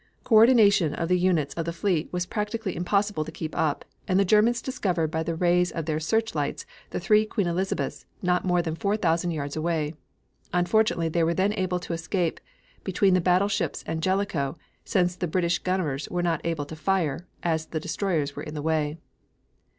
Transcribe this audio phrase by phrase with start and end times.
[0.23, 4.25] Coordination of the units of the fleet was practically impossible to keep up, and the
[4.25, 8.73] Germans discovered by the rays of their searchlights the three Queen Elizabeths, not more than
[8.75, 9.93] 4,000 yards away.
[10.53, 12.39] Unfortunately they were then able to escape
[12.83, 17.67] between the battleships and Jellicoe, since the British gunners were not able to fire, as
[17.67, 18.97] the destroyers were in the way.